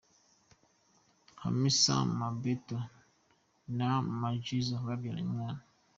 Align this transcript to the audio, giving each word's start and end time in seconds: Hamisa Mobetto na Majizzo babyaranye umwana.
Hamisa 1.41 1.93
Mobetto 2.17 2.77
na 3.77 3.89
Majizzo 4.19 4.75
babyaranye 4.85 5.23
umwana. 5.29 5.61